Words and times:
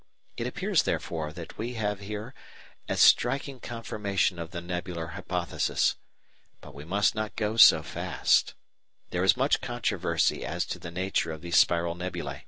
It 0.35 0.47
appears, 0.47 0.81
therefore, 0.81 1.31
that 1.33 1.59
we 1.59 1.75
have 1.75 1.99
here 1.99 2.33
a 2.89 2.97
striking 2.97 3.59
confirmation 3.59 4.39
of 4.39 4.49
the 4.49 4.59
nebular 4.59 5.09
hypothesis. 5.09 5.95
But 6.59 6.73
we 6.73 6.85
must 6.85 7.13
not 7.13 7.35
go 7.35 7.55
so 7.55 7.83
fast. 7.83 8.55
There 9.11 9.23
is 9.23 9.37
much 9.37 9.61
controversy 9.61 10.43
as 10.43 10.65
to 10.65 10.79
the 10.79 10.89
nature 10.89 11.31
of 11.31 11.41
these 11.41 11.57
spiral 11.57 11.93
nebulæ. 11.95 12.39